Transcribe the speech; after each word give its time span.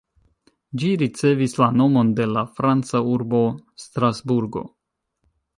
Ĝi 0.83 0.87
ricevis 1.01 1.53
la 1.63 1.67
nomon 1.81 2.09
de 2.21 2.27
la 2.31 2.45
franca 2.61 3.05
urbo 3.13 3.45
Strasburgo. 3.85 4.69